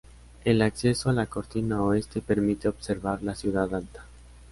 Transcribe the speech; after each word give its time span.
El 0.45 0.63
acceso 0.63 1.11
a 1.11 1.13
la 1.13 1.27
cortina 1.27 1.83
oeste 1.83 2.21
permite 2.21 2.67
observar 2.67 3.21
la 3.21 3.35
ciudad 3.35 3.71
alta. 3.75 4.03